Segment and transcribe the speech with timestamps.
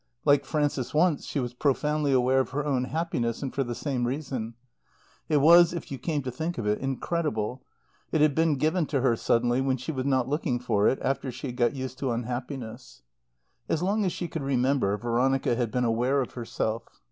[0.25, 4.07] Like Frances once, she was profoundly aware of her own happiness, and for the same
[4.07, 4.55] reason.
[5.29, 7.61] It was, if you came to think of it, incredible.
[8.11, 11.31] It had been given to her, suddenly, when she was not looking for it, after
[11.31, 13.03] she had got used to unhappiness.
[13.69, 16.99] As long as she could remember Veronica had been aware of herself.